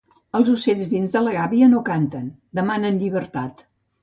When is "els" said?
0.37-0.47